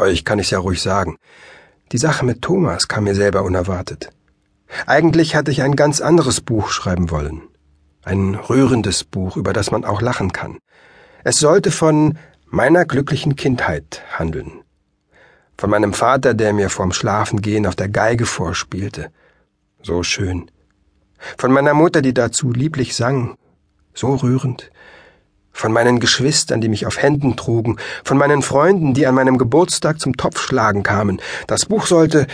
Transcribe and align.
Euch 0.00 0.24
kann 0.24 0.38
ich's 0.38 0.50
ja 0.50 0.58
ruhig 0.58 0.80
sagen. 0.80 1.18
Die 1.92 1.98
Sache 1.98 2.24
mit 2.24 2.40
Thomas 2.40 2.88
kam 2.88 3.04
mir 3.04 3.14
selber 3.14 3.42
unerwartet. 3.42 4.10
Eigentlich 4.86 5.34
hatte 5.34 5.50
ich 5.50 5.62
ein 5.62 5.76
ganz 5.76 6.00
anderes 6.00 6.40
Buch 6.40 6.70
schreiben 6.70 7.10
wollen. 7.10 7.42
Ein 8.02 8.34
rührendes 8.34 9.04
Buch, 9.04 9.36
über 9.36 9.52
das 9.52 9.70
man 9.70 9.84
auch 9.84 10.00
lachen 10.00 10.32
kann. 10.32 10.58
Es 11.22 11.38
sollte 11.38 11.70
von 11.70 12.16
meiner 12.46 12.86
glücklichen 12.86 13.36
Kindheit 13.36 14.02
handeln. 14.18 14.62
Von 15.58 15.68
meinem 15.68 15.92
Vater, 15.92 16.32
der 16.32 16.54
mir 16.54 16.70
vorm 16.70 16.92
Schlafengehen 16.92 17.66
auf 17.66 17.76
der 17.76 17.90
Geige 17.90 18.24
vorspielte. 18.24 19.10
So 19.82 20.02
schön. 20.02 20.50
Von 21.36 21.52
meiner 21.52 21.74
Mutter, 21.74 22.00
die 22.00 22.14
dazu 22.14 22.52
lieblich 22.52 22.96
sang. 22.96 23.36
So 23.92 24.14
rührend. 24.14 24.70
Von 25.52 25.72
meinen 25.72 26.00
Geschwistern, 26.00 26.60
die 26.60 26.68
mich 26.68 26.86
auf 26.86 27.02
Händen 27.02 27.36
trugen. 27.36 27.76
Von 28.04 28.18
meinen 28.18 28.42
Freunden, 28.42 28.94
die 28.94 29.06
an 29.06 29.14
meinem 29.14 29.38
Geburtstag 29.38 30.00
zum 30.00 30.16
Topfschlagen 30.16 30.82
kamen. 30.82 31.20
Das 31.46 31.66
Buch 31.66 31.86
sollte 31.86 32.26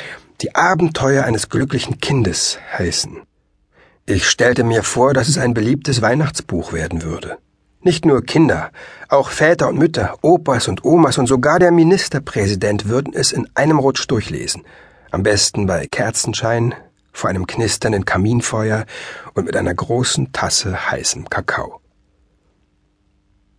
die 0.42 0.54
Abenteuer 0.54 1.24
eines 1.24 1.48
glücklichen 1.48 1.98
Kindes 2.00 2.58
heißen. 2.76 3.22
Ich 4.04 4.28
stellte 4.28 4.62
mir 4.62 4.82
vor, 4.82 5.14
dass 5.14 5.28
es 5.28 5.38
ein 5.38 5.54
beliebtes 5.54 6.02
Weihnachtsbuch 6.02 6.72
werden 6.72 7.02
würde. 7.02 7.38
Nicht 7.80 8.04
nur 8.04 8.22
Kinder, 8.22 8.70
auch 9.08 9.30
Väter 9.30 9.68
und 9.68 9.78
Mütter, 9.78 10.16
Opas 10.22 10.68
und 10.68 10.84
Omas 10.84 11.18
und 11.18 11.26
sogar 11.26 11.58
der 11.58 11.72
Ministerpräsident 11.72 12.88
würden 12.88 13.14
es 13.14 13.32
in 13.32 13.48
einem 13.54 13.78
Rutsch 13.78 14.06
durchlesen. 14.08 14.62
Am 15.10 15.22
besten 15.22 15.66
bei 15.66 15.86
Kerzenschein, 15.86 16.74
vor 17.12 17.30
einem 17.30 17.46
knisternden 17.46 18.04
Kaminfeuer 18.04 18.86
und 19.34 19.46
mit 19.46 19.56
einer 19.56 19.74
großen 19.74 20.32
Tasse 20.32 20.90
heißem 20.90 21.30
Kakao. 21.30 21.80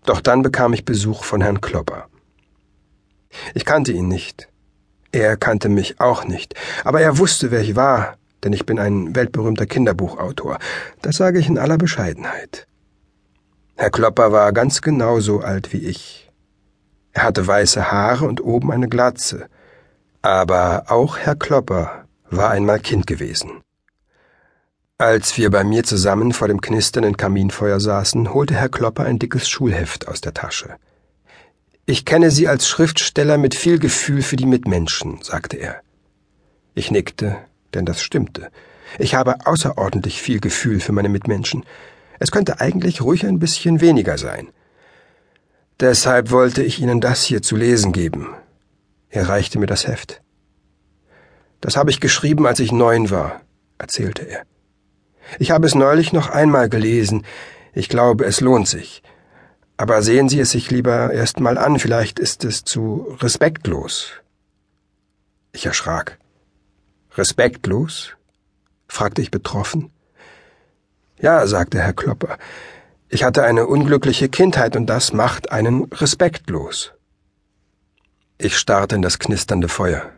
Doch 0.08 0.22
dann 0.22 0.42
bekam 0.42 0.72
ich 0.72 0.86
Besuch 0.86 1.26
von 1.26 1.42
Herrn 1.42 1.60
Klopper. 1.60 2.08
Ich 3.54 3.66
kannte 3.66 3.92
ihn 3.92 4.08
nicht. 4.08 4.48
Er 5.12 5.36
kannte 5.36 5.68
mich 5.68 6.00
auch 6.00 6.24
nicht, 6.24 6.56
aber 6.86 7.02
er 7.02 7.18
wusste, 7.18 7.52
wer 7.52 7.60
ich 7.60 7.76
war, 7.76 8.16
denn 8.44 8.54
ich 8.54 8.66
bin 8.66 8.80
ein 8.80 9.16
weltberühmter 9.16 9.66
Kinderbuchautor. 9.66 10.60
Das 11.02 11.18
sage 11.18 11.40
ich 11.40 11.50
in 11.50 11.58
aller 11.58 11.78
Bescheidenheit. 11.78 12.68
Herr 13.76 13.90
Klopper 13.90 14.32
war 14.32 14.54
ganz 14.54 14.82
genau 14.82 15.20
so 15.20 15.42
alt 15.42 15.74
wie 15.74 15.86
ich. 15.86 16.32
Er 17.12 17.24
hatte 17.24 17.46
weiße 17.46 17.92
Haare 17.92 18.26
und 18.26 18.42
oben 18.42 18.72
eine 18.72 18.88
Glatze. 18.88 19.48
Aber 20.22 20.86
auch 20.88 21.18
Herr 21.18 21.36
Klopper 21.36 22.06
war 22.30 22.52
einmal 22.52 22.80
Kind 22.80 23.08
gewesen. 23.08 23.62
Als 25.00 25.38
wir 25.38 25.52
bei 25.52 25.64
mir 25.64 25.84
zusammen 25.84 26.34
vor 26.34 26.48
dem 26.48 26.60
knisternden 26.60 27.18
Kaminfeuer 27.18 27.80
saßen, 27.80 28.34
holte 28.34 28.56
Herr 28.56 28.70
Klopper 28.70 29.04
ein 29.04 29.20
dickes 29.20 29.48
Schulheft 29.48 30.08
aus 30.08 30.22
der 30.22 30.34
Tasche. 30.34 30.78
Ich 31.86 32.04
kenne 32.04 32.32
Sie 32.32 32.48
als 32.48 32.68
Schriftsteller 32.68 33.38
mit 33.38 33.54
viel 33.54 33.78
Gefühl 33.78 34.24
für 34.24 34.38
die 34.38 34.48
Mitmenschen, 34.48 35.20
sagte 35.22 35.58
er. 35.58 35.82
Ich 36.74 36.90
nickte, 36.90 37.38
denn 37.76 37.86
das 37.86 38.02
stimmte. 38.02 38.50
Ich 38.98 39.14
habe 39.14 39.46
außerordentlich 39.46 40.20
viel 40.20 40.40
Gefühl 40.40 40.80
für 40.80 40.94
meine 40.94 41.10
Mitmenschen. 41.10 41.64
Es 42.18 42.32
könnte 42.32 42.60
eigentlich 42.60 43.02
ruhig 43.02 43.24
ein 43.24 43.38
bisschen 43.38 43.82
weniger 43.82 44.18
sein. 44.18 44.48
Deshalb 45.80 46.32
wollte 46.32 46.64
ich 46.64 46.82
Ihnen 46.82 47.02
das 47.02 47.24
hier 47.24 47.44
zu 47.44 47.56
lesen 47.56 47.92
geben. 47.92 48.30
Er 49.12 49.30
reichte 49.30 49.60
mir 49.60 49.68
das 49.68 49.86
Heft. 49.86 50.24
Das 51.62 51.78
habe 51.78 51.92
ich 51.92 52.00
geschrieben, 52.00 52.48
als 52.48 52.60
ich 52.60 52.72
neun 52.72 53.12
war, 53.12 53.42
erzählte 53.78 54.24
er. 54.24 54.42
Ich 55.40 55.52
habe 55.52 55.68
es 55.68 55.76
neulich 55.76 56.14
noch 56.14 56.30
einmal 56.30 56.70
gelesen. 56.70 57.26
Ich 57.74 57.90
glaube, 57.90 58.26
es 58.26 58.42
lohnt 58.42 58.68
sich. 58.68 59.04
Aber 59.78 60.02
sehen 60.02 60.28
Sie 60.28 60.40
es 60.40 60.52
sich 60.52 60.72
lieber 60.72 61.14
erst 61.14 61.40
mal 61.40 61.58
an, 61.58 61.78
vielleicht 61.78 62.20
ist 62.20 62.44
es 62.44 62.64
zu 62.64 63.16
respektlos. 63.22 64.12
Ich 65.52 65.66
erschrak. 65.66 66.18
Respektlos? 67.16 68.14
fragte 68.88 69.22
ich 69.22 69.32
betroffen. 69.32 69.92
Ja, 71.20 71.46
sagte 71.46 71.80
Herr 71.80 71.94
Klopper, 71.94 72.38
ich 73.10 73.24
hatte 73.24 73.44
eine 73.44 73.68
unglückliche 73.68 74.30
Kindheit 74.30 74.76
und 74.76 74.88
das 74.88 75.14
macht 75.14 75.52
einen 75.52 75.86
respektlos. 75.86 76.94
Ich 78.38 78.58
starrte 78.58 78.96
in 78.96 79.02
das 79.02 79.18
knisternde 79.18 79.68
Feuer. 79.68 80.12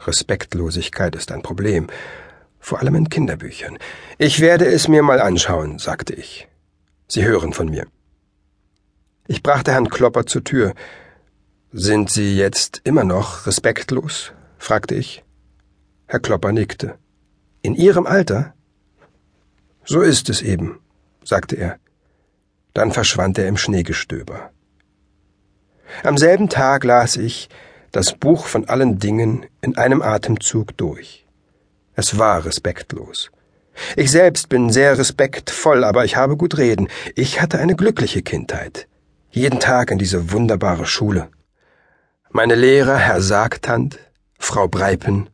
Respektlosigkeit 0.00 1.14
ist 1.14 1.30
ein 1.30 1.42
Problem, 1.42 1.88
vor 2.66 2.80
allem 2.80 2.96
in 2.96 3.08
Kinderbüchern. 3.08 3.78
Ich 4.18 4.40
werde 4.40 4.66
es 4.66 4.88
mir 4.88 5.04
mal 5.04 5.20
anschauen, 5.20 5.78
sagte 5.78 6.14
ich. 6.14 6.48
Sie 7.06 7.24
hören 7.24 7.52
von 7.52 7.68
mir. 7.68 7.86
Ich 9.28 9.44
brachte 9.44 9.70
Herrn 9.70 9.88
Klopper 9.88 10.26
zur 10.26 10.42
Tür. 10.42 10.74
Sind 11.70 12.10
Sie 12.10 12.36
jetzt 12.36 12.80
immer 12.82 13.04
noch 13.04 13.46
respektlos? 13.46 14.32
fragte 14.58 14.96
ich. 14.96 15.22
Herr 16.08 16.18
Klopper 16.18 16.50
nickte. 16.50 16.98
In 17.62 17.76
Ihrem 17.76 18.04
Alter? 18.04 18.54
So 19.84 20.00
ist 20.00 20.28
es 20.28 20.42
eben, 20.42 20.80
sagte 21.22 21.54
er. 21.54 21.78
Dann 22.74 22.90
verschwand 22.90 23.38
er 23.38 23.46
im 23.46 23.58
Schneegestöber. 23.58 24.50
Am 26.02 26.18
selben 26.18 26.48
Tag 26.48 26.82
las 26.82 27.16
ich 27.16 27.48
das 27.92 28.12
Buch 28.12 28.46
von 28.46 28.68
allen 28.68 28.98
Dingen 28.98 29.46
in 29.60 29.78
einem 29.78 30.02
Atemzug 30.02 30.76
durch. 30.76 31.25
Es 31.96 32.18
war 32.18 32.44
respektlos. 32.44 33.30
Ich 33.96 34.10
selbst 34.10 34.48
bin 34.48 34.70
sehr 34.70 34.96
respektvoll, 34.96 35.82
aber 35.82 36.04
ich 36.04 36.16
habe 36.16 36.36
gut 36.36 36.56
reden. 36.56 36.88
Ich 37.14 37.42
hatte 37.42 37.58
eine 37.58 37.74
glückliche 37.74 38.22
Kindheit 38.22 38.86
jeden 39.36 39.60
Tag 39.60 39.90
in 39.90 39.98
diese 39.98 40.32
wunderbare 40.32 40.86
Schule. 40.86 41.28
Meine 42.30 42.54
Lehrer, 42.54 42.96
Herr 42.96 43.20
Sargtand, 43.20 43.98
Frau 44.38 44.66
Breipen, 44.66 45.28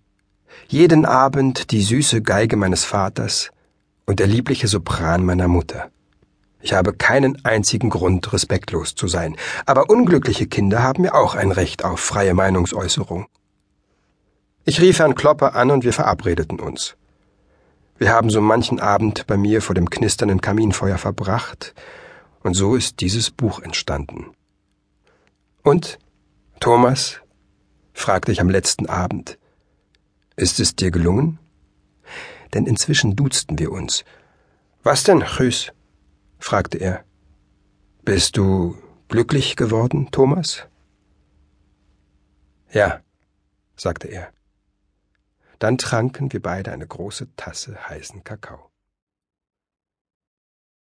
jeden 0.66 1.04
Abend 1.04 1.70
die 1.70 1.82
süße 1.82 2.20
Geige 2.20 2.56
meines 2.56 2.84
Vaters 2.84 3.52
und 4.04 4.18
der 4.18 4.26
liebliche 4.26 4.66
Sopran 4.66 5.24
meiner 5.24 5.46
Mutter. 5.46 5.92
Ich 6.60 6.72
habe 6.72 6.92
keinen 6.92 7.44
einzigen 7.44 7.90
Grund, 7.90 8.32
respektlos 8.32 8.96
zu 8.96 9.06
sein, 9.06 9.36
aber 9.66 9.88
unglückliche 9.88 10.48
Kinder 10.48 10.82
haben 10.82 11.04
ja 11.04 11.14
auch 11.14 11.36
ein 11.36 11.52
Recht 11.52 11.84
auf 11.84 12.00
freie 12.00 12.34
Meinungsäußerung. 12.34 13.26
Ich 14.64 14.80
rief 14.80 15.00
Herrn 15.00 15.16
Klopper 15.16 15.56
an 15.56 15.72
und 15.72 15.82
wir 15.82 15.92
verabredeten 15.92 16.60
uns. 16.60 16.96
Wir 17.98 18.12
haben 18.12 18.30
so 18.30 18.40
manchen 18.40 18.78
Abend 18.78 19.26
bei 19.26 19.36
mir 19.36 19.60
vor 19.60 19.74
dem 19.74 19.90
knisternden 19.90 20.40
Kaminfeuer 20.40 20.98
verbracht, 20.98 21.74
und 22.44 22.54
so 22.54 22.74
ist 22.74 23.00
dieses 23.00 23.30
Buch 23.30 23.60
entstanden. 23.60 24.32
Und, 25.62 25.98
Thomas, 26.60 27.20
fragte 27.92 28.32
ich 28.32 28.40
am 28.40 28.50
letzten 28.50 28.86
Abend, 28.86 29.38
ist 30.36 30.60
es 30.60 30.74
dir 30.74 30.90
gelungen? 30.90 31.38
Denn 32.54 32.66
inzwischen 32.66 33.16
duzten 33.16 33.58
wir 33.58 33.72
uns. 33.72 34.04
Was 34.82 35.04
denn, 35.04 35.22
Chüß? 35.22 35.72
fragte 36.38 36.78
er. 36.78 37.04
Bist 38.04 38.36
du 38.36 38.76
glücklich 39.08 39.56
geworden, 39.56 40.08
Thomas? 40.10 40.66
Ja, 42.72 43.00
sagte 43.76 44.08
er. 44.08 44.32
Dann 45.58 45.78
tranken 45.78 46.32
wir 46.32 46.42
beide 46.42 46.72
eine 46.72 46.86
große 46.86 47.36
Tasse 47.36 47.88
heißen 47.88 48.24
Kakao. 48.24 48.71